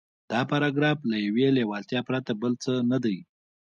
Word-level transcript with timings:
دا 0.31 0.39
پاراګراف 0.51 0.99
له 1.09 1.17
يوې 1.25 1.47
لېوالتیا 1.55 2.01
پرته 2.09 2.31
بل 2.41 2.53
څه 2.63 2.73
نه 2.91 2.97
دی. 3.03 3.17